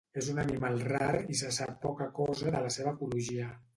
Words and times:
És 0.19 0.27
un 0.31 0.39
animal 0.43 0.79
rar 0.87 1.09
i 1.33 1.37
se 1.41 1.51
sap 1.57 1.75
poca 1.85 2.07
cosa 2.21 2.55
de 2.57 2.63
la 2.67 2.73
seva 2.77 2.95
ecologia. 2.99 3.53